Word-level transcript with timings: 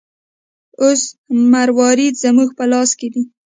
اوس 0.81 1.01
مروارید 1.53 2.13
زموږ 2.23 2.49
په 2.57 2.65
لاس 2.71 2.89
کې 2.99 3.07
دی. 3.13 3.23